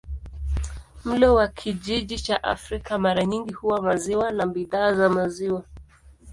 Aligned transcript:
Mlo 1.05 1.33
wa 1.35 1.47
kijiji 1.47 2.19
cha 2.19 2.43
Afrika 2.43 2.97
mara 2.97 3.25
nyingi 3.25 3.53
huwa 3.53 3.81
maziwa 3.81 4.31
na 4.31 4.45
bidhaa 4.47 4.93
za 4.93 5.09
maziwa. 5.09 5.63